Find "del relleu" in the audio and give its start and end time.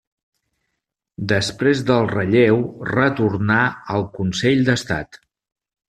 1.91-2.59